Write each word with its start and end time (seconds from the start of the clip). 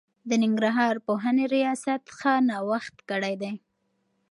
د 0.29 0.31
ننګرهار 0.43 0.95
پوهنې 1.07 1.45
رياست 1.55 2.03
ښه 2.17 2.33
نوښت 2.49 2.95
کړی 3.09 3.35
دی. 3.41 3.53